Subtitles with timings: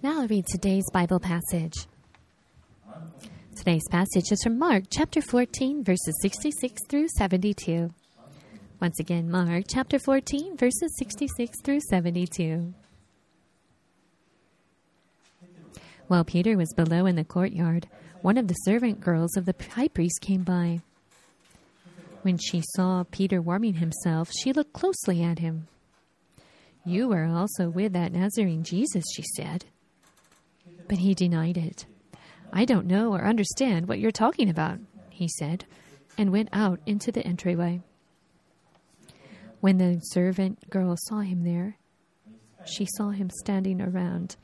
[0.00, 1.74] Now I'll read today's Bible passage.
[3.56, 7.90] Today's passage is from Mark chapter 14, verses 66 through 72.
[8.80, 12.72] Once again, Mark chapter 14, verses 66 through 72.
[16.06, 17.88] While Peter was below in the courtyard,
[18.22, 20.78] one of the servant girls of the high priest came by.
[22.22, 25.66] When she saw Peter warming himself, she looked closely at him.
[26.84, 29.64] You are also with that Nazarene Jesus, she said.
[30.88, 31.86] But he denied it.
[32.52, 34.78] I don't know or understand what you're talking about,
[35.10, 35.66] he said,
[36.16, 37.82] and went out into the entryway.
[39.60, 41.76] When the servant girl saw him there,
[42.64, 44.36] she saw him standing around.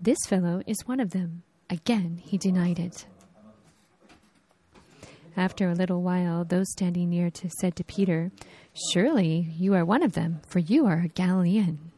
[0.00, 1.42] This fellow is one of them.
[1.70, 3.06] Again, he denied it.
[5.36, 8.30] After a little while, those standing near to said to Peter,
[8.92, 11.90] Surely you are one of them, for you are a Galilean.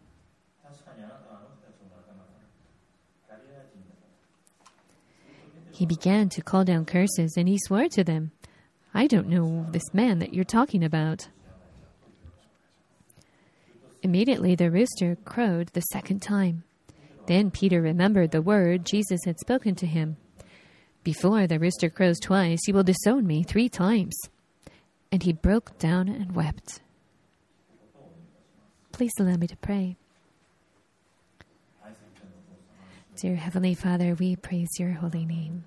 [5.77, 8.31] He began to call down curses, and he swore to them,
[8.95, 11.29] I don't know this man that you're talking about.
[14.03, 16.65] Immediately the rooster crowed the second time.
[17.27, 20.17] Then Peter remembered the word Jesus had spoken to him
[21.05, 24.17] Before the rooster crows twice, you will disown me three times.
[25.13, 26.81] And he broke down and wept.
[28.93, 29.99] Please allow me to pray.
[33.17, 35.65] Dear Heavenly Father, we praise your holy name.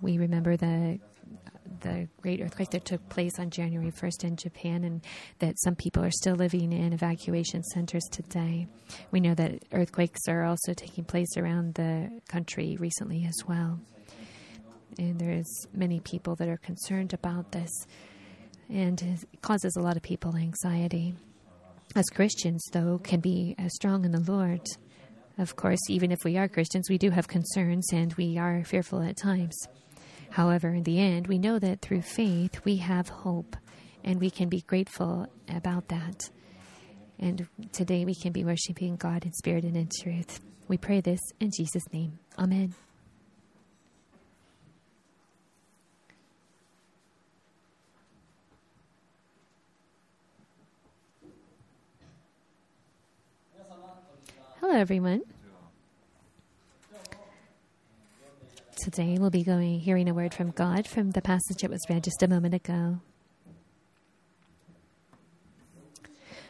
[0.00, 0.98] We remember the
[1.82, 5.04] the great earthquake that took place on January 1st in Japan, and
[5.38, 8.66] that some people are still living in evacuation centers today.
[9.12, 13.78] We know that earthquakes are also taking place around the country recently as well.
[14.98, 17.70] And there's many people that are concerned about this,
[18.68, 21.14] and it causes a lot of people anxiety.
[21.94, 24.66] As Christians, though, can be uh, strong in the Lord
[25.38, 29.02] of course, even if we are Christians, we do have concerns and we are fearful
[29.02, 29.56] at times.
[30.30, 33.56] However, in the end, we know that through faith we have hope
[34.04, 36.30] and we can be grateful about that.
[37.18, 40.40] And today we can be worshiping God in spirit and in truth.
[40.68, 42.18] We pray this in Jesus' name.
[42.38, 42.74] Amen.
[54.76, 55.22] Everyone.
[58.76, 62.04] Today we'll be going hearing a word from God from the passage that was read
[62.04, 63.00] just a moment ago.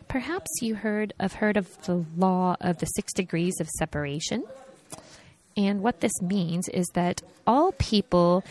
[0.09, 4.45] Perhaps you heard have heard of the law of the six degrees of separation.
[5.57, 8.43] And what this means is that all people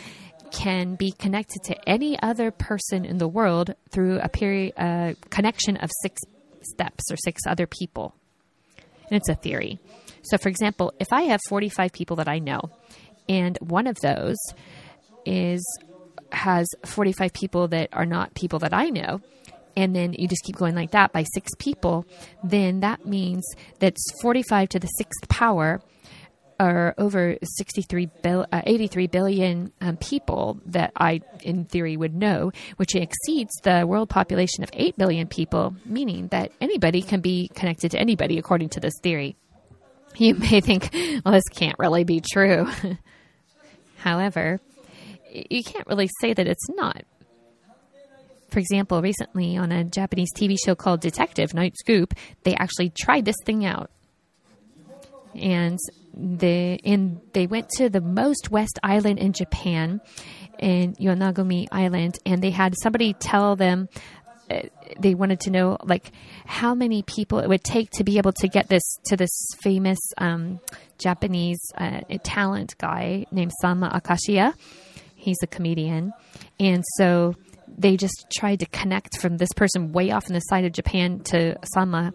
[0.52, 5.14] can be connected to any other person in the world through a period a uh,
[5.30, 6.22] connection of six
[6.62, 8.16] steps or six other people.
[9.10, 9.80] And it's a theory.
[10.24, 12.72] So, for example, if I have 45 people that I know,
[13.30, 14.38] and one of those
[15.26, 15.64] is
[16.32, 19.22] has 45 people that are not people that I know,
[19.76, 22.06] and then you just keep going like that by six people,
[22.42, 23.46] then that means
[23.80, 25.82] that's 45 to the sixth power
[26.60, 32.52] are over 63 bil, uh, 83 billion um, people that I, in theory, would know,
[32.78, 37.92] which exceeds the world population of 8 billion people, meaning that anybody can be connected
[37.92, 39.36] to anybody according to this theory.
[40.18, 40.90] You may think,
[41.24, 42.68] well, this can't really be true.
[43.98, 44.60] However,
[45.32, 47.04] you can't really say that it's not.
[48.50, 52.14] For example, recently on a Japanese TV show called Detective Night Scoop,
[52.44, 53.90] they actually tried this thing out.
[55.36, 55.80] And
[56.16, 60.02] they and they went to the most west island in Japan,
[60.60, 63.90] in Yonaguni Island, and they had somebody tell them
[64.50, 64.62] uh,
[65.00, 66.12] they wanted to know like
[66.46, 69.32] how many people it would take to be able to get this to this
[69.62, 70.60] famous um,
[71.00, 74.54] Japanese uh, talent guy named Sanma Akashiya.
[75.16, 76.14] He's a comedian,
[76.60, 77.36] and so
[77.68, 81.20] they just tried to connect from this person way off in the side of Japan
[81.22, 82.14] to Sanma,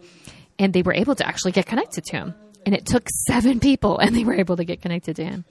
[0.57, 2.35] and they were able to actually get connected to him
[2.65, 5.45] and it took seven people, and they were able to get connected to him.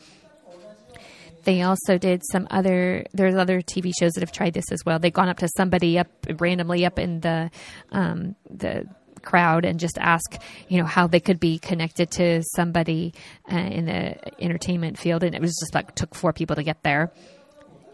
[1.45, 3.07] They also did some other.
[3.13, 4.99] There's other TV shows that have tried this as well.
[4.99, 6.09] They've gone up to somebody up
[6.39, 7.51] randomly up in the
[7.91, 8.87] um, the
[9.23, 13.15] crowd and just ask, you know, how they could be connected to somebody
[13.51, 16.83] uh, in the entertainment field, and it was just like took four people to get
[16.83, 17.13] there.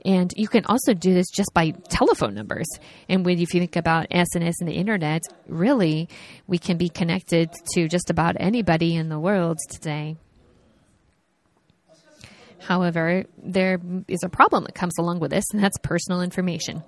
[0.06, 2.68] And you can also do this just by telephone numbers.
[3.08, 6.08] And when if you think about SNS and the internet, really,
[6.46, 10.16] we can be connected to just about anybody in the world today.
[12.60, 16.84] However, there is a problem that comes along with this, and that's personal information.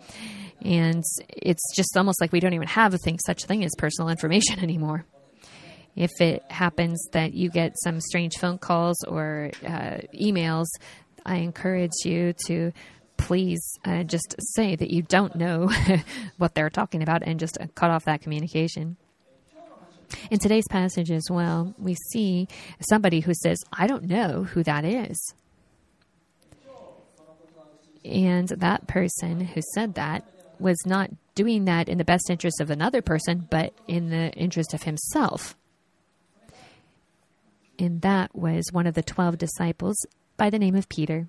[0.62, 3.72] And it's just almost like we don't even have a thing, such a thing as
[3.76, 5.04] personal information anymore.
[5.96, 10.66] If it happens that you get some strange phone calls or uh, emails,
[11.26, 12.72] I encourage you to
[13.18, 15.70] please uh, just say that you don't know
[16.38, 18.96] what they're talking about and just cut off that communication.
[20.30, 22.48] In today's passage as well, we see
[22.88, 25.34] somebody who says, I don't know who that is.
[28.04, 30.24] And that person who said that
[30.58, 34.72] was not doing that in the best interest of another person, but in the interest
[34.72, 35.56] of himself.
[37.78, 39.96] And that was one of the 12 disciples
[40.36, 41.28] by the name of Peter.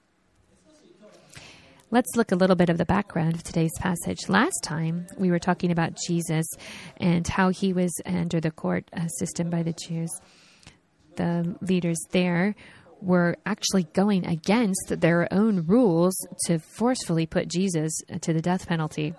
[1.91, 4.30] Let's look a little bit of the background of today's passage.
[4.30, 6.45] Last time we were talking about Jesus
[6.97, 10.12] and how he was under the court uh, system by the Jews.
[11.15, 12.53] The leaders there
[13.01, 16.15] were actually going against their own rules
[16.45, 19.15] to forcefully put Jesus to the death penalty.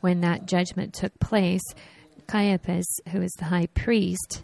[0.00, 1.62] When that judgment took place,
[2.26, 4.42] Caiaphas, who is the high priest,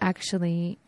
[0.00, 0.78] actually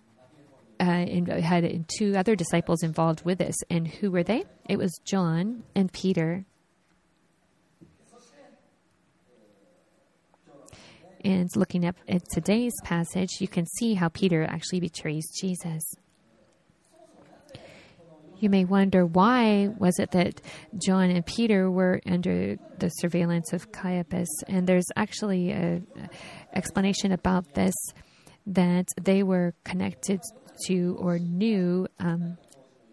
[0.88, 3.56] uh, had two other disciples involved with this.
[3.70, 4.44] And who were they?
[4.68, 6.44] It was John and Peter.
[11.24, 15.82] And looking up at today's passage, you can see how Peter actually betrays Jesus.
[18.40, 20.40] You may wonder why was it that
[20.76, 25.86] John and Peter were under the surveillance of Caiaphas, and there's actually an
[26.52, 27.74] explanation about this
[28.46, 30.18] that they were connected
[30.66, 32.36] to or knew um,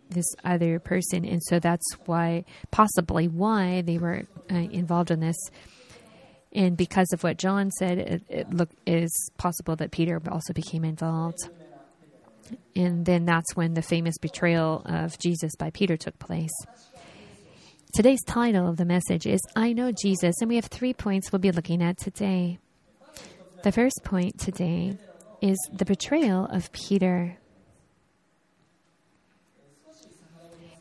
[0.10, 5.38] this other person, and so that's why possibly why they were uh, involved in this.
[6.52, 10.84] And because of what John said, it, it look is possible that Peter also became
[10.84, 11.48] involved.
[12.76, 16.50] And then that's when the famous betrayal of Jesus by Peter took place.
[17.94, 21.40] Today's title of the message is I Know Jesus, and we have three points we'll
[21.40, 22.60] be looking at today.
[23.64, 24.98] The first point today
[25.42, 27.38] is the betrayal of Peter.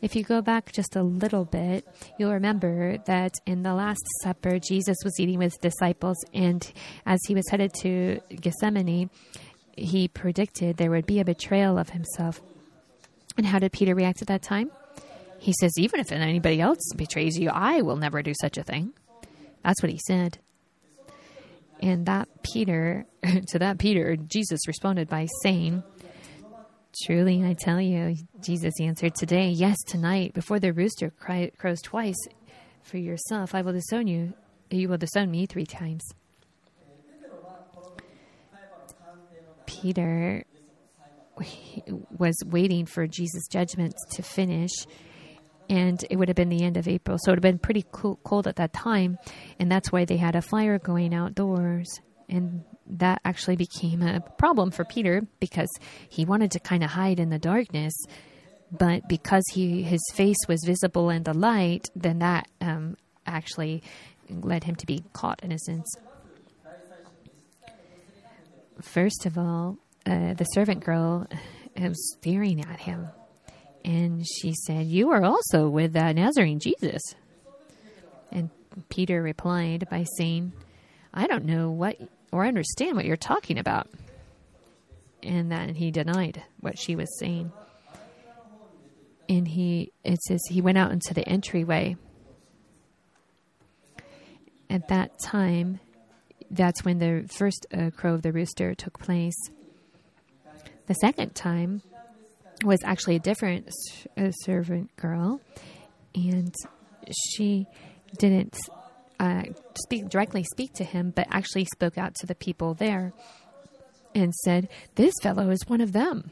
[0.01, 1.85] If you go back just a little bit,
[2.17, 6.71] you'll remember that in the Last Supper, Jesus was eating with disciples, and
[7.05, 9.09] as he was headed to Gethsemane,
[9.75, 12.41] he predicted there would be a betrayal of himself.
[13.37, 14.71] And how did Peter react at that time?
[15.37, 18.93] He says, Even if anybody else betrays you, I will never do such a thing.
[19.63, 20.39] That's what he said.
[21.81, 23.05] And that Peter,
[23.47, 25.83] to that Peter, Jesus responded by saying,
[27.05, 32.17] Truly, I tell you, Jesus answered, Today, yes, tonight, before the rooster cry, crows twice,
[32.81, 34.33] for yourself, I will disown you.
[34.71, 36.03] You will disown me three times.
[39.65, 40.43] Peter
[42.17, 44.71] was waiting for Jesus' judgment to finish,
[45.69, 47.17] and it would have been the end of April.
[47.19, 49.17] So it would have been pretty cold at that time,
[49.59, 51.87] and that's why they had a fire going outdoors.
[52.27, 55.69] And that actually became a problem for Peter because
[56.09, 57.93] he wanted to kind of hide in the darkness,
[58.71, 63.83] but because he his face was visible in the light, then that um, actually
[64.29, 65.87] led him to be caught in a sense.
[68.81, 71.27] First of all, uh, the servant girl
[71.77, 73.09] was staring at him,
[73.83, 77.01] and she said, "You are also with uh, Nazarene Jesus."
[78.31, 78.49] And
[78.89, 80.53] Peter replied by saying,
[81.13, 81.97] "I don't know what
[82.31, 83.87] or understand what you're talking about."
[85.21, 87.51] And then he denied what she was saying.
[89.27, 91.97] And he, it says, he went out into the entryway.
[94.69, 95.79] At that time,
[96.49, 99.35] that's when the first uh, crow of the rooster took place.
[100.87, 101.83] The second time
[102.63, 103.69] was actually a different
[104.43, 105.41] servant girl,
[106.15, 106.53] and
[107.35, 107.67] she
[108.17, 108.57] didn't
[109.19, 109.43] uh,
[109.75, 113.13] speak directly speak to him, but actually spoke out to the people there
[114.15, 116.31] and said, "This fellow is one of them."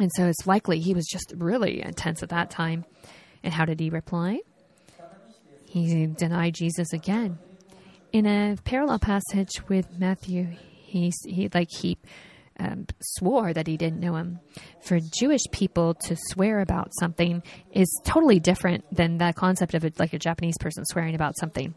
[0.00, 2.84] And so it's likely he was just really intense at that time.
[3.42, 4.40] And how did he reply?
[5.66, 7.38] He denied Jesus again
[8.12, 11.96] in a parallel passage with Matthew, he, he like he
[12.62, 14.38] um, swore that he didn't know him.
[14.82, 17.42] For Jewish people to swear about something
[17.72, 21.74] is totally different than the concept of it, like a Japanese person swearing about something.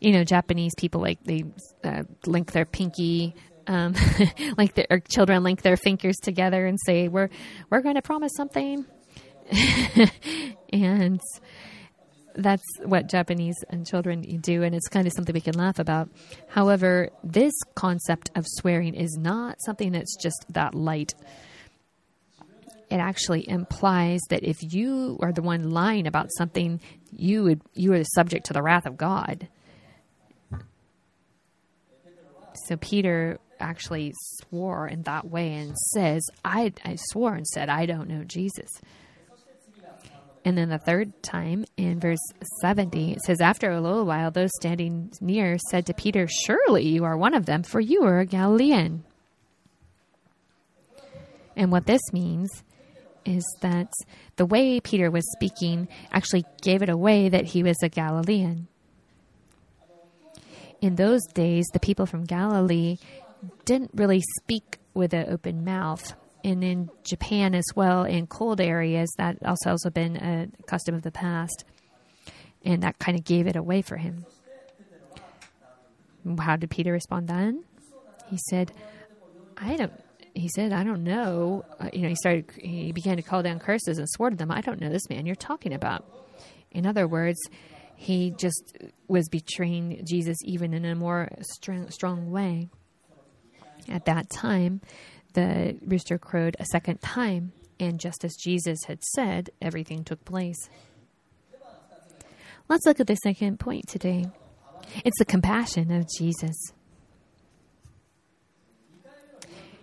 [0.00, 1.44] You know, Japanese people like they
[1.84, 3.34] uh, link their pinky.
[3.66, 3.94] Um,
[4.58, 7.28] like their children link their fingers together and say, "We're
[7.68, 8.84] we're going to promise something,"
[10.72, 11.20] and
[12.34, 16.08] that's what Japanese and children do, and it's kind of something we can laugh about.
[16.48, 21.14] However, this concept of swearing is not something that's just that light.
[22.90, 26.80] It actually implies that if you are the one lying about something,
[27.12, 29.48] you would you are subject to the wrath of God.
[32.66, 37.86] So Peter actually swore in that way and says, I, I swore and said, I
[37.86, 38.70] don't know Jesus.
[40.44, 42.18] And then the third time in verse
[42.62, 47.04] 70, it says, After a little while, those standing near said to Peter, Surely you
[47.04, 49.04] are one of them, for you are a Galilean.
[51.56, 52.48] And what this means
[53.26, 53.92] is that
[54.36, 58.66] the way Peter was speaking actually gave it away that he was a Galilean.
[60.80, 62.96] In those days, the people from Galilee
[63.66, 69.10] didn't really speak with an open mouth and in Japan as well, in cold areas,
[69.18, 71.64] that also has been a custom of the past,
[72.64, 74.24] and that kind of gave it away for him.
[76.38, 77.64] How did Peter respond then?
[78.26, 78.72] He said,
[79.56, 79.92] "I don't."
[80.34, 82.50] He said, "I don't know." Uh, you know, he started.
[82.56, 85.26] He began to call down curses and swore to them, "I don't know this man
[85.26, 86.04] you're talking about."
[86.70, 87.38] In other words,
[87.96, 88.78] he just
[89.08, 92.68] was betraying Jesus even in a more strong, strong way.
[93.88, 94.82] At that time,
[95.32, 100.68] the rooster crowed a second time, and just as Jesus had said, everything took place.
[102.68, 104.26] Let's look at the second point today.
[105.04, 106.56] It's the compassion of Jesus.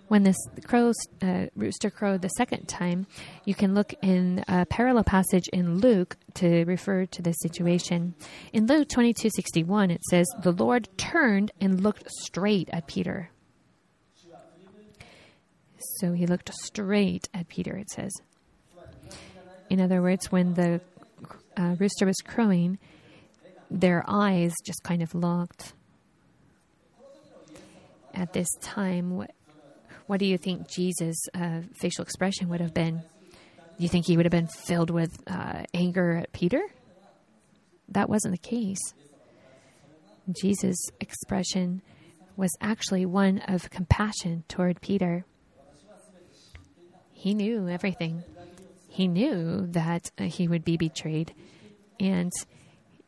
[0.07, 3.07] When this crow, uh, rooster crowed the second time,
[3.43, 8.15] you can look in a parallel passage in Luke to refer to this situation.
[8.53, 13.31] In Luke 22:61, it says, "The Lord turned and looked straight at Peter."
[15.99, 18.11] So he looked straight at Peter, it says.
[19.69, 20.81] In other words, when the
[21.55, 22.79] uh, rooster was crowing,
[23.69, 25.73] their eyes just kind of locked.
[28.13, 29.31] At this time, what,
[30.07, 33.03] what do you think Jesus' uh, facial expression would have been?
[33.29, 36.61] Do you think he would have been filled with uh, anger at Peter?
[37.89, 38.79] That wasn't the case.
[40.41, 41.81] Jesus' expression
[42.35, 45.25] was actually one of compassion toward Peter.
[47.17, 48.23] He knew everything.
[48.89, 51.33] He knew that uh, he would be betrayed,
[51.99, 52.31] and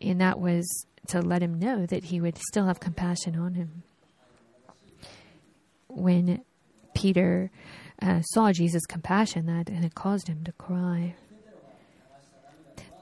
[0.01, 0.65] and that was
[1.09, 3.83] to let him know that he would still have compassion on him.
[5.87, 6.43] When
[6.95, 7.51] Peter
[8.01, 11.13] uh, saw Jesus' compassion, that and it caused him to cry.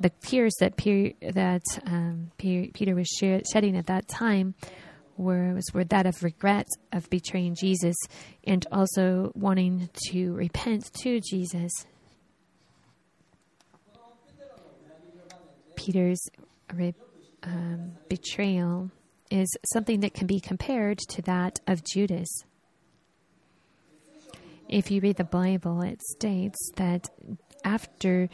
[0.01, 4.55] The tears that Peter, that um, Peter was shedding at that time
[5.17, 7.95] was were that of regret of betraying Jesus
[8.45, 11.71] and also wanting to repent to Jesus.
[15.75, 16.19] Peter's
[17.43, 18.91] um, betrayal
[19.29, 22.27] is something that can be compared to that of Judas.
[24.67, 27.09] If you read the Bible, it states that
[27.63, 28.29] after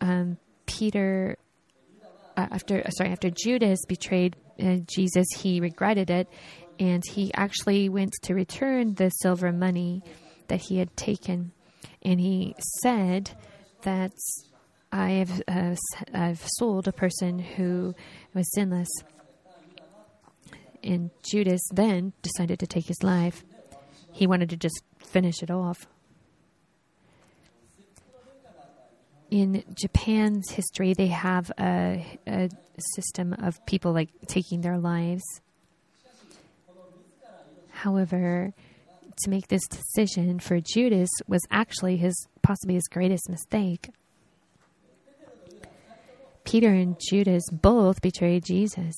[0.00, 1.36] um, Peter,
[2.36, 6.28] uh, after sorry, after Judas betrayed uh, Jesus, he regretted it,
[6.78, 10.02] and he actually went to return the silver money
[10.48, 11.52] that he had taken,
[12.02, 13.30] and he said
[13.82, 14.12] that
[14.92, 15.76] I have uh,
[16.12, 17.94] I've sold a person who
[18.32, 18.88] was sinless.
[20.82, 23.42] And Judas then decided to take his life.
[24.12, 25.86] He wanted to just finish it off.
[29.34, 32.48] in Japan's history, they have a, a
[32.94, 35.22] system of people like taking their lives.
[37.70, 38.52] However,
[39.22, 43.90] to make this decision for Judas was actually his possibly his greatest mistake.
[46.44, 48.94] Peter and Judas both betrayed Jesus.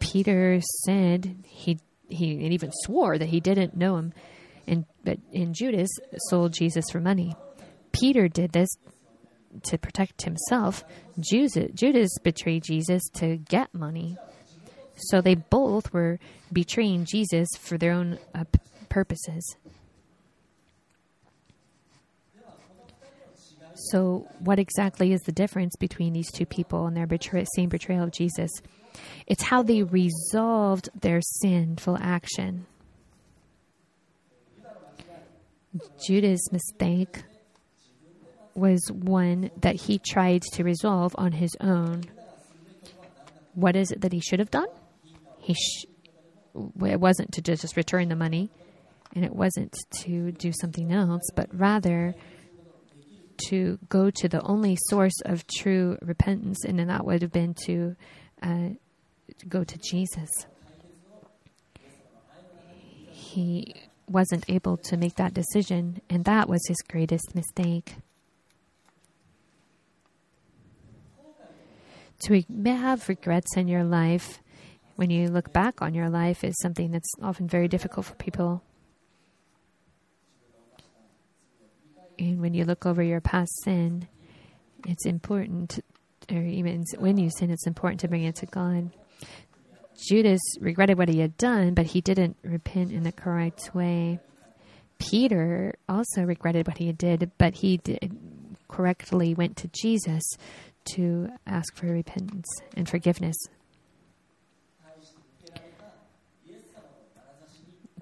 [0.00, 1.78] Peter said he
[2.08, 4.12] he and even swore that he didn't know him,
[4.66, 5.88] and but in Judas
[6.28, 7.34] sold Jesus for money.
[7.92, 8.68] Peter did this
[9.62, 10.84] to protect himself.
[11.20, 14.16] Judas betrayed Jesus to get money.
[14.96, 16.18] So they both were
[16.52, 18.44] betraying Jesus for their own uh,
[18.88, 19.56] purposes.
[23.90, 28.04] So, what exactly is the difference between these two people and their betray- same betrayal
[28.04, 28.50] of Jesus?
[29.26, 32.66] It's how they resolved their sinful action.
[36.06, 37.24] Judas' mistake
[38.54, 42.04] was one that he tried to resolve on his own.
[43.54, 44.68] What is it that he should have done?
[45.38, 45.86] He sh-
[46.54, 48.50] it wasn't to just return the money,
[49.14, 52.14] and it wasn't to do something else, but rather
[53.48, 57.96] to go to the only source of true repentance, and that would have been to,
[58.42, 58.68] uh,
[59.38, 60.30] to go to Jesus.
[63.10, 63.74] He
[64.08, 67.96] wasn't able to make that decision, and that was his greatest mistake.
[72.20, 74.40] To have regrets in your life
[74.96, 78.62] when you look back on your life is something that's often very difficult for people.
[82.18, 84.06] And when you look over your past sin,
[84.86, 85.80] it's important,
[86.30, 88.90] or even when you sin, it's important to bring it to God.
[90.08, 94.20] Judas regretted what he had done, but he didn't repent in the correct way.
[94.98, 98.16] Peter also regretted what he did, but he did,
[98.68, 100.22] correctly went to Jesus
[100.84, 103.36] to ask for repentance and forgiveness.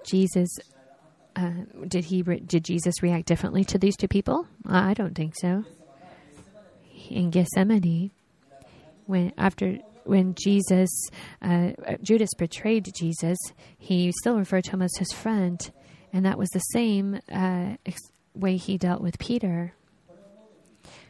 [0.05, 0.49] Jesus
[1.35, 1.51] uh,
[1.87, 4.47] did he re- did Jesus react differently to these two people?
[4.67, 5.63] I don't think so.
[7.09, 8.11] In Gethsemane,
[9.05, 10.89] when after when Jesus
[11.41, 11.71] uh,
[12.01, 13.37] Judas betrayed Jesus,
[13.77, 15.71] he still referred to him as his friend,
[16.11, 19.73] and that was the same uh, ex- way he dealt with Peter.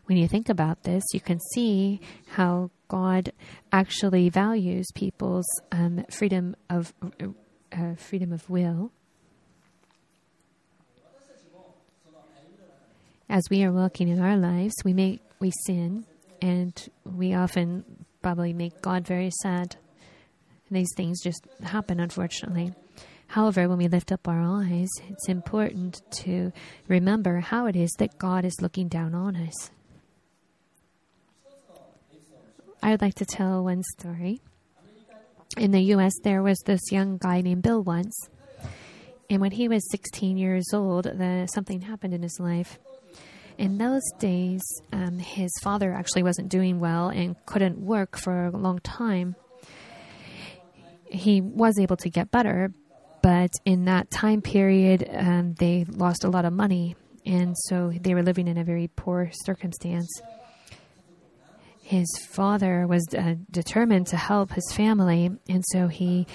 [0.06, 3.32] When you think about this, you can see how God
[3.72, 6.94] actually values people's um, freedom of
[7.72, 8.92] uh, freedom of will.
[13.30, 16.06] As we are walking in our lives, we make we sin,
[16.42, 19.78] and we often probably make God very sad.
[20.70, 22.74] These things just happen, unfortunately.
[23.28, 26.52] However, when we lift up our eyes, it's important to
[26.88, 29.72] remember how it is that God is looking down on us.
[32.84, 34.42] I would like to tell one story.
[35.56, 38.13] In the U.S., there was this young guy named Bill once,
[39.30, 42.80] and when he was 16 years old, the, something happened in his life.
[43.58, 44.62] In those days,
[44.92, 49.38] um, his father actually wasn't doing well and couldn't work for a long time.
[51.06, 52.74] He was able to get better,
[53.22, 58.13] but in that time period, um, they lost a lot of money, and so they
[58.13, 60.10] were living in a very poor circumstance
[61.93, 66.25] his father was uh, determined to help his family, and so he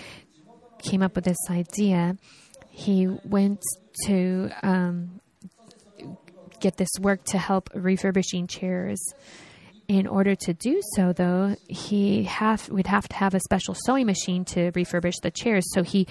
[0.79, 2.17] came up with this idea.
[2.71, 3.61] He went
[4.07, 5.21] to um,
[6.61, 9.01] get this work to help refurbishing chairs.
[9.89, 14.07] In order to do so, though, he have would have to have a special sewing
[14.07, 15.65] machine to refurbish the chairs.
[15.73, 16.07] So he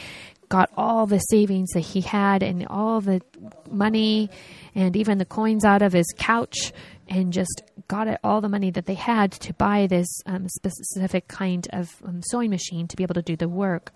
[0.50, 3.22] got all the savings that he had and all the
[3.70, 4.30] money
[4.76, 6.74] and even the coins out of his couch
[7.10, 11.28] and just got it, all the money that they had to buy this um, specific
[11.28, 13.92] kind of um, sewing machine to be able to do the work.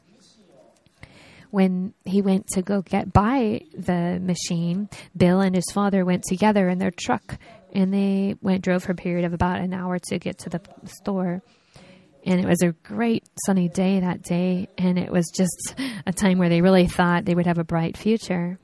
[1.49, 6.69] When he went to go get buy the machine, Bill and his father went together
[6.69, 7.37] in their truck,
[7.73, 10.61] and they went drove for a period of about an hour to get to the
[10.85, 11.41] store.
[12.25, 16.37] And it was a great sunny day that day, and it was just a time
[16.37, 18.57] where they really thought they would have a bright future.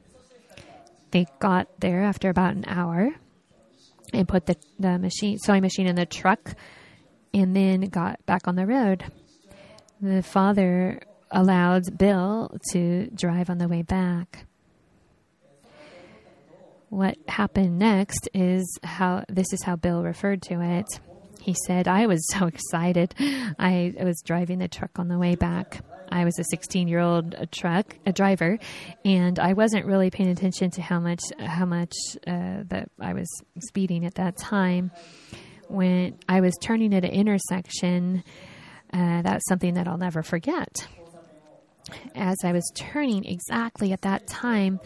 [1.11, 3.11] They got there after about an hour
[4.13, 6.55] and put the, the machine sewing machine in the truck
[7.33, 9.03] and then got back on the road.
[10.01, 14.45] The father allowed Bill to drive on the way back.
[16.89, 20.85] What happened next is how this is how Bill referred to it.
[21.47, 23.15] He said, I was so excited.
[23.17, 25.79] I was driving the truck on the way back.
[26.09, 28.59] I was a 16 year old truck a driver,
[29.05, 31.93] and I wasn't really paying attention to how much how much
[32.27, 33.29] uh, that I was
[33.65, 34.91] speeding at that time.
[35.69, 38.25] When I was turning at an intersection,
[38.91, 40.85] uh, that's something that I'll never forget.
[42.13, 44.81] As I was turning exactly at that time,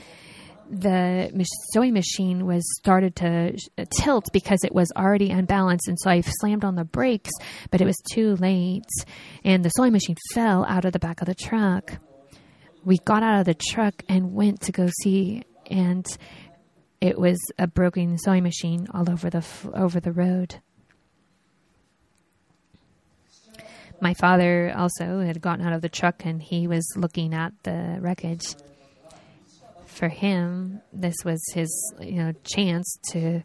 [0.71, 3.57] the sewing machine was started to
[3.99, 7.31] tilt because it was already unbalanced and so I slammed on the brakes
[7.69, 8.85] but it was too late
[9.43, 11.97] and the sewing machine fell out of the back of the truck.
[12.85, 16.05] We got out of the truck and went to go see and
[17.01, 20.55] it was a broken sewing machine all over the over the road.
[23.99, 27.97] My father also had gotten out of the truck and he was looking at the
[27.99, 28.55] wreckage
[30.01, 33.43] for him, this was his you know chance to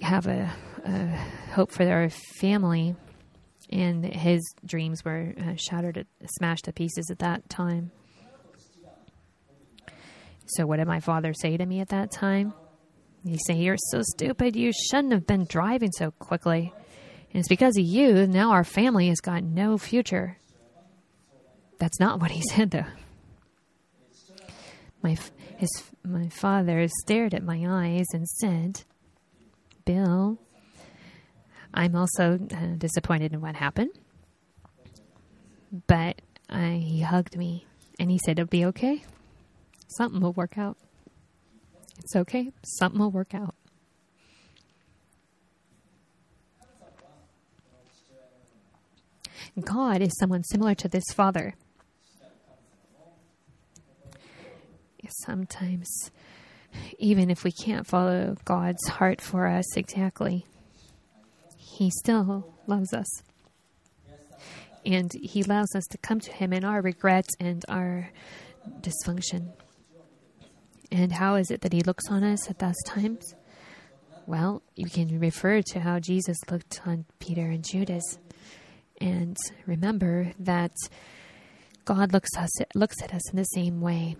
[0.00, 0.50] have a,
[0.84, 1.06] a
[1.52, 2.10] hope for their
[2.40, 2.96] family,
[3.70, 6.04] and his dreams were uh, shattered,
[6.36, 7.92] smashed to pieces at that time.
[10.46, 12.54] So, what did my father say to me at that time?
[13.24, 14.56] He said, "You're so stupid.
[14.56, 16.72] You shouldn't have been driving so quickly."
[17.32, 18.26] And it's because of you.
[18.26, 20.38] Now our family has got no future.
[21.78, 22.84] That's not what he said, though.
[25.02, 25.16] My
[25.56, 25.70] his,
[26.04, 28.82] my father stared at my eyes and said,
[29.84, 30.38] Bill,
[31.72, 33.90] I'm also uh, disappointed in what happened.
[35.86, 37.66] But he hugged me
[37.98, 39.04] and he said, It'll be okay.
[39.88, 40.76] Something will work out.
[41.98, 42.52] It's okay.
[42.64, 43.54] Something will work out.
[49.60, 51.54] God is someone similar to this father.
[55.24, 56.10] Sometimes,
[56.98, 60.44] even if we can't follow God's heart for us exactly,
[61.56, 63.08] He still loves us.
[64.84, 68.10] And He allows us to come to Him in our regrets and our
[68.80, 69.50] dysfunction.
[70.90, 73.34] And how is it that He looks on us at those times?
[74.26, 78.18] Well, you can refer to how Jesus looked on Peter and Judas.
[79.00, 80.72] And remember that
[81.84, 84.16] God looks, us, looks at us in the same way.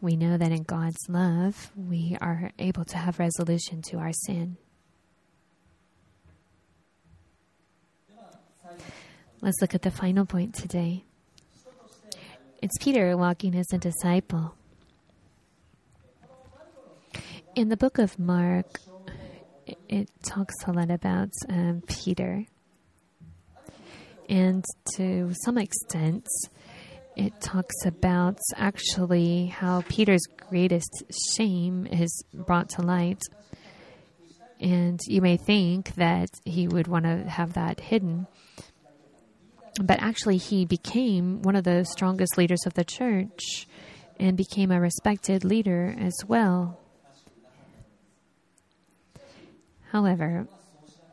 [0.00, 4.56] We know that in God's love, we are able to have resolution to our sin.
[9.40, 11.04] Let's look at the final point today.
[12.62, 14.54] It's Peter walking as a disciple.
[17.56, 18.80] In the book of Mark,
[19.88, 22.46] it talks a lot about um, Peter.
[24.28, 24.64] And
[24.96, 26.26] to some extent,
[27.18, 31.02] it talks about actually how Peter's greatest
[31.36, 33.20] shame is brought to light.
[34.60, 38.28] And you may think that he would want to have that hidden.
[39.82, 43.66] But actually, he became one of the strongest leaders of the church
[44.18, 46.80] and became a respected leader as well.
[49.90, 50.46] However,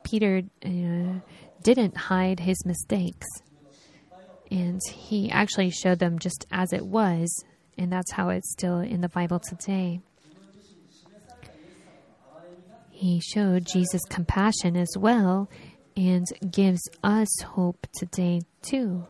[0.03, 1.19] Peter uh,
[1.63, 3.27] didn't hide his mistakes,
[4.51, 7.43] and he actually showed them just as it was,
[7.77, 9.99] and that's how it's still in the Bible today.
[12.89, 15.49] He showed Jesus' compassion as well
[15.97, 19.05] and gives us hope today, too.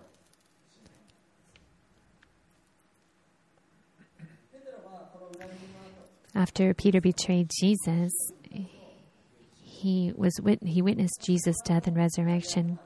[6.34, 8.12] After Peter betrayed Jesus,
[9.64, 12.78] he was wit- he witnessed Jesus' death and resurrection.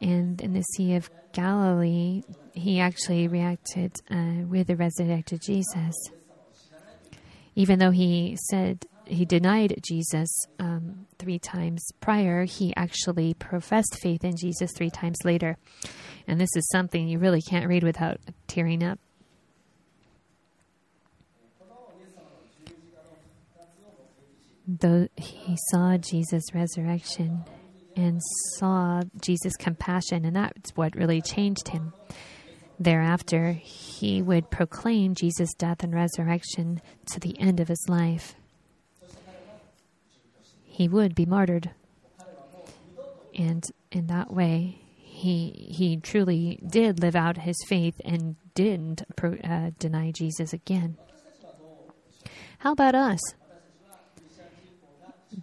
[0.00, 5.94] And in the Sea of Galilee, he actually reacted uh, with the resurrected Jesus.
[7.54, 14.24] Even though he said he denied Jesus um, three times prior, he actually professed faith
[14.24, 15.56] in Jesus three times later.
[16.26, 18.98] And this is something you really can't read without tearing up.
[24.66, 27.44] Though he saw Jesus' resurrection
[27.98, 28.20] and
[28.56, 31.92] saw Jesus' compassion, and that's what really changed him.
[32.78, 38.36] Thereafter, he would proclaim Jesus' death and resurrection to the end of his life
[40.78, 41.72] he would be martyred.
[43.34, 49.70] And in that way, he he truly did live out his faith and didn't uh,
[49.80, 50.96] deny Jesus again.
[52.58, 53.18] How about us?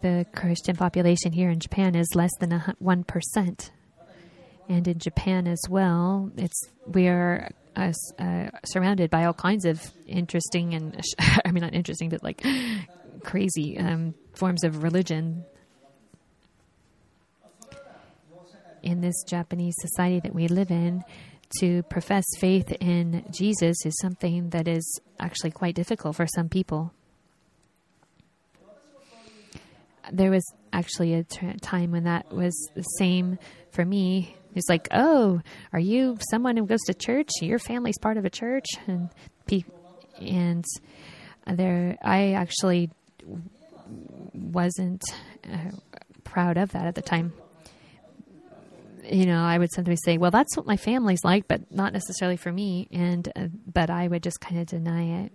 [0.02, 3.72] The Christian population here in Japan is less than one percent,
[4.68, 9.82] and in Japan as well, it's we are uh, uh, surrounded by all kinds of
[10.06, 11.02] interesting and
[11.46, 12.46] I mean not interesting, but like
[13.24, 15.46] crazy um, forms of religion.
[18.84, 21.04] In this Japanese society that we live in,
[21.60, 26.94] to profess faith in Jesus is something that is actually quite difficult for some people.
[30.12, 33.38] There was actually a t- time when that was the same
[33.72, 34.36] for me.
[34.54, 35.42] It's like, oh,
[35.74, 37.30] are you someone who goes to church?
[37.42, 39.10] Your family's part of a church, and
[39.48, 39.64] pe-
[40.20, 40.64] and
[41.46, 42.90] there, I actually
[44.34, 45.04] wasn't
[45.52, 45.72] uh,
[46.24, 47.34] proud of that at the time.
[49.04, 52.38] You know, I would sometimes say, "Well, that's what my family's like, but not necessarily
[52.38, 55.32] for me." And uh, but I would just kind of deny it.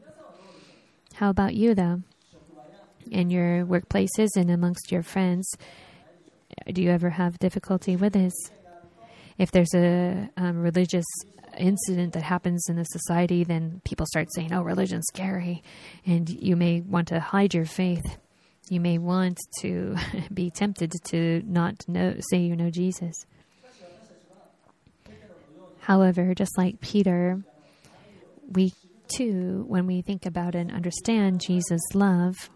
[1.14, 2.02] How about you, though?
[3.10, 5.50] In your workplaces and amongst your friends,
[6.72, 8.34] do you ever have difficulty with this?
[9.36, 11.06] If there's a um, religious
[11.58, 15.62] incident that happens in a society, then people start saying, "Oh, religion's scary,"
[16.06, 18.18] and you may want to hide your faith
[18.70, 19.96] you may want to
[20.32, 23.26] be tempted to not know, say you know Jesus.
[25.80, 27.42] However, just like Peter,
[28.52, 28.72] we
[29.08, 32.48] too, when we think about and understand Jesus' love,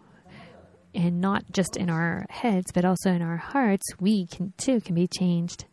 [0.95, 4.95] and not just in our heads, but also in our hearts, we can too can
[4.95, 5.65] be changed.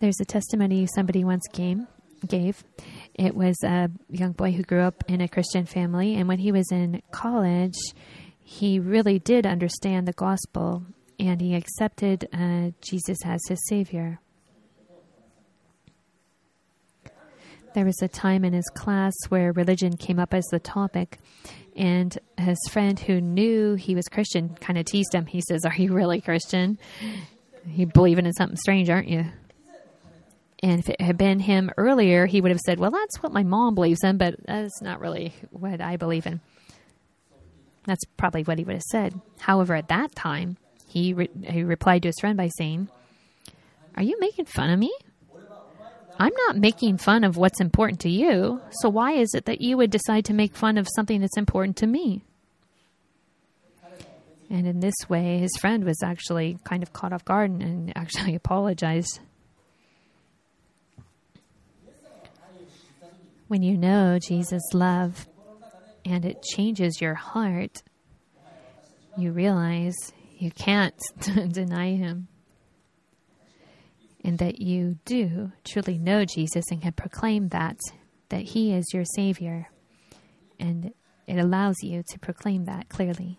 [0.00, 1.78] There's a testimony somebody once gave.
[2.26, 2.64] gave.
[3.14, 6.52] It was a young boy who grew up in a Christian family, and when he
[6.52, 7.76] was in college,
[8.42, 10.84] he really did understand the gospel
[11.18, 14.20] and he accepted uh, Jesus as his Savior.
[17.74, 21.18] There was a time in his class where religion came up as the topic,
[21.80, 25.24] And his friend who knew he was Christian kind of teased him.
[25.24, 26.78] He says, Are you really Christian?
[27.66, 29.24] You believing in something strange, aren't you?
[30.62, 33.44] And if it had been him earlier, he would have said, Well, that's what my
[33.44, 36.42] mom believes in, but that's not really what I believe in.
[37.86, 39.18] That's probably what he would have said.
[39.38, 42.90] However, at that time, he, re- he replied to his friend by saying,
[43.96, 44.92] Are you making fun of me?
[46.20, 49.78] I'm not making fun of what's important to you, so why is it that you
[49.78, 52.22] would decide to make fun of something that's important to me?
[54.50, 58.34] And in this way, his friend was actually kind of caught off guard and actually
[58.36, 59.20] apologized.
[63.48, 65.26] When you know Jesus' love
[66.04, 67.82] and it changes your heart,
[69.16, 69.96] you realize
[70.36, 71.00] you can't
[71.50, 72.28] deny him.
[74.22, 77.78] And that you do truly know Jesus and can proclaim that,
[78.28, 79.68] that he is your Savior.
[80.58, 80.92] And
[81.26, 83.38] it allows you to proclaim that clearly.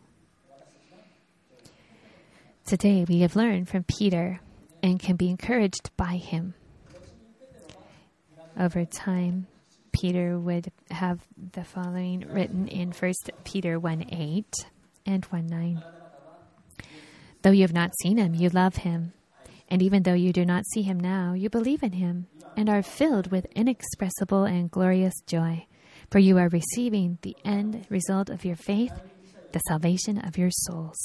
[2.65, 4.39] Today we have learned from Peter
[4.81, 6.53] and can be encouraged by him.
[8.59, 9.47] Over time,
[9.91, 11.19] Peter would have
[11.51, 13.13] the following written in 1
[13.43, 14.45] Peter 1 8
[15.05, 15.83] and 1 9.
[17.41, 19.13] Though you have not seen him, you love him.
[19.71, 22.83] And even though you do not see him now, you believe in him and are
[22.83, 25.65] filled with inexpressible and glorious joy.
[26.09, 28.91] For you are receiving the end result of your faith,
[29.53, 30.97] the salvation of your souls.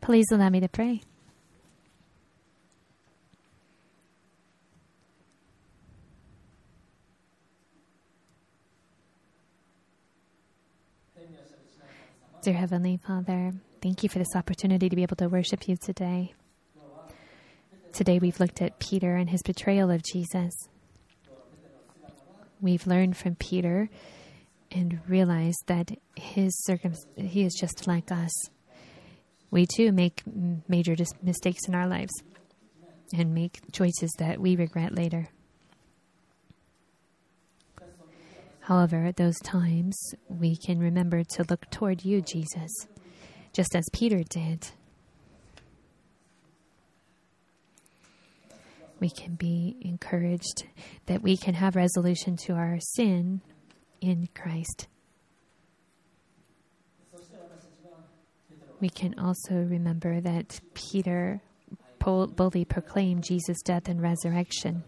[0.00, 1.02] Please allow me to pray.
[12.48, 16.32] Dear Heavenly Father, thank you for this opportunity to be able to worship you today.
[17.92, 20.54] Today we've looked at Peter and his betrayal of Jesus.
[22.62, 23.90] We've learned from Peter
[24.72, 28.32] and realized that his circum- he is just like us.
[29.50, 30.22] We too make
[30.66, 32.14] major dis- mistakes in our lives
[33.12, 35.28] and make choices that we regret later.
[38.68, 42.70] However, at those times, we can remember to look toward you, Jesus,
[43.54, 44.68] just as Peter did.
[49.00, 50.64] We can be encouraged
[51.06, 53.40] that we can have resolution to our sin
[54.02, 54.86] in Christ.
[58.80, 61.40] We can also remember that Peter
[62.00, 64.84] boldly proclaimed Jesus' death and resurrection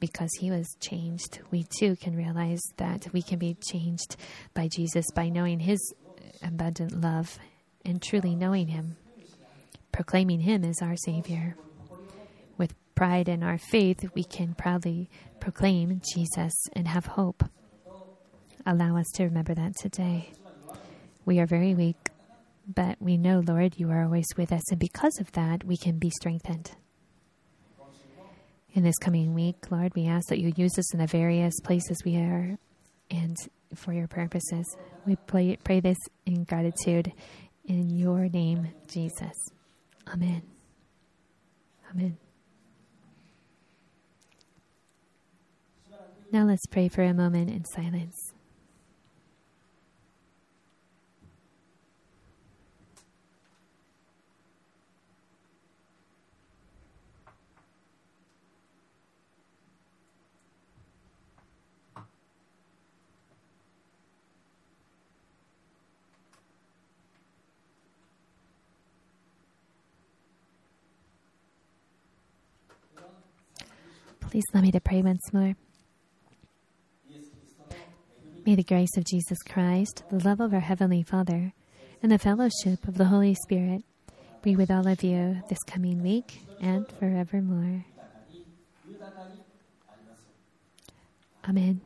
[0.00, 4.16] because he was changed, we too can realize that we can be changed
[4.54, 5.80] by Jesus by knowing his
[6.42, 7.38] abundant love
[7.84, 8.96] and truly knowing him,
[9.92, 11.56] proclaiming him as our Savior.
[12.56, 15.08] With pride in our faith, we can proudly
[15.40, 17.44] proclaim Jesus and have hope.
[18.66, 20.32] Allow us to remember that today.
[21.24, 22.10] We are very weak,
[22.66, 25.98] but we know, Lord, you are always with us, and because of that, we can
[25.98, 26.72] be strengthened.
[28.74, 32.02] In this coming week, Lord, we ask that you use us in the various places
[32.04, 32.58] we are
[33.10, 33.36] and
[33.74, 34.76] for your purposes.
[35.06, 37.12] We pray, pray this in gratitude
[37.64, 39.32] in your name, Jesus.
[40.12, 40.42] Amen.
[41.90, 42.18] Amen.
[46.30, 48.27] Now let's pray for a moment in silence.
[74.38, 75.56] Please allow me to pray once more.
[78.46, 81.52] May the grace of Jesus Christ, the love of our Heavenly Father,
[82.04, 83.82] and the fellowship of the Holy Spirit
[84.42, 87.84] be with all of you this coming week and forevermore.
[91.48, 91.80] Amen.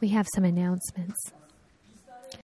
[0.00, 1.32] We have some announcements.